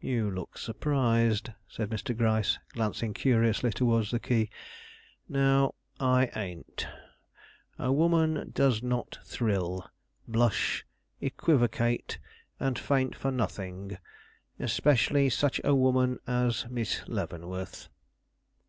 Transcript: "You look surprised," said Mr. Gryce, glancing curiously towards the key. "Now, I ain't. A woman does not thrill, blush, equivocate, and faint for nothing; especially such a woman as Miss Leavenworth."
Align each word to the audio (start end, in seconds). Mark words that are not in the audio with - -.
"You 0.00 0.30
look 0.30 0.58
surprised," 0.58 1.50
said 1.66 1.90
Mr. 1.90 2.16
Gryce, 2.16 2.60
glancing 2.72 3.12
curiously 3.12 3.72
towards 3.72 4.12
the 4.12 4.20
key. 4.20 4.48
"Now, 5.28 5.74
I 5.98 6.30
ain't. 6.36 6.86
A 7.76 7.90
woman 7.90 8.52
does 8.54 8.80
not 8.80 9.18
thrill, 9.24 9.90
blush, 10.28 10.86
equivocate, 11.20 12.18
and 12.60 12.78
faint 12.78 13.16
for 13.16 13.32
nothing; 13.32 13.98
especially 14.60 15.28
such 15.28 15.60
a 15.64 15.74
woman 15.74 16.20
as 16.28 16.66
Miss 16.70 17.02
Leavenworth." 17.08 17.88